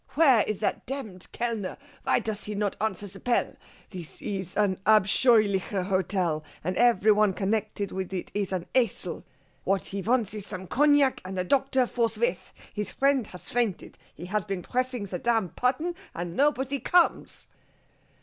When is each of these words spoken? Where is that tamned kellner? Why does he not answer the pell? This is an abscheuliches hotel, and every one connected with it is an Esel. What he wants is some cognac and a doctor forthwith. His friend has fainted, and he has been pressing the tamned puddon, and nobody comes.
Where 0.15 0.41
is 0.47 0.57
that 0.61 0.87
tamned 0.87 1.31
kellner? 1.31 1.77
Why 2.01 2.17
does 2.17 2.45
he 2.45 2.55
not 2.55 2.75
answer 2.81 3.05
the 3.05 3.19
pell? 3.19 3.55
This 3.91 4.19
is 4.19 4.57
an 4.57 4.77
abscheuliches 4.83 5.85
hotel, 5.89 6.43
and 6.63 6.75
every 6.75 7.11
one 7.11 7.33
connected 7.35 7.91
with 7.91 8.11
it 8.11 8.31
is 8.33 8.51
an 8.51 8.65
Esel. 8.73 9.21
What 9.63 9.85
he 9.85 10.01
wants 10.01 10.33
is 10.33 10.43
some 10.43 10.65
cognac 10.65 11.21
and 11.23 11.37
a 11.37 11.43
doctor 11.43 11.85
forthwith. 11.85 12.51
His 12.73 12.89
friend 12.89 13.27
has 13.27 13.49
fainted, 13.49 13.99
and 14.17 14.25
he 14.25 14.25
has 14.31 14.43
been 14.43 14.63
pressing 14.63 15.03
the 15.03 15.19
tamned 15.19 15.55
puddon, 15.55 15.93
and 16.15 16.35
nobody 16.35 16.79
comes. 16.79 17.49